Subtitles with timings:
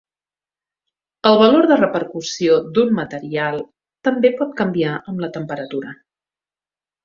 [1.31, 3.61] El valor de repercussió d"un material
[4.11, 5.97] també pot canviar amb la temperatura.